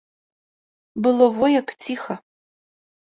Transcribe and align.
Было 1.07 1.25
во 1.37 1.45
як 1.59 1.67
ціха! 1.85 2.13